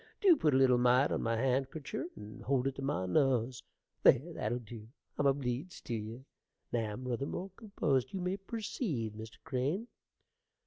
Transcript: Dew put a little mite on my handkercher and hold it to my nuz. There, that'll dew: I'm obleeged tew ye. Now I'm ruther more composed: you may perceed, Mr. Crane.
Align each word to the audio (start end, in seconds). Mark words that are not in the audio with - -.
Dew 0.19 0.35
put 0.35 0.55
a 0.55 0.57
little 0.57 0.79
mite 0.79 1.11
on 1.11 1.21
my 1.21 1.37
handkercher 1.37 2.05
and 2.15 2.41
hold 2.41 2.65
it 2.65 2.73
to 2.77 2.81
my 2.81 3.05
nuz. 3.05 3.61
There, 4.01 4.33
that'll 4.33 4.57
dew: 4.57 4.87
I'm 5.19 5.27
obleeged 5.27 5.85
tew 5.85 5.93
ye. 5.93 6.25
Now 6.71 6.93
I'm 6.93 7.03
ruther 7.07 7.27
more 7.27 7.51
composed: 7.55 8.11
you 8.11 8.19
may 8.19 8.37
perceed, 8.37 9.13
Mr. 9.13 9.37
Crane. 9.43 9.87